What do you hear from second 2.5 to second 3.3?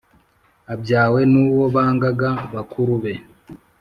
bakuru be